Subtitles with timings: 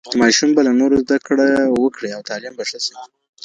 [0.19, 1.47] ماشوم به له نورو زده کړه
[1.83, 2.93] وکړي او تعليم به ښه سي.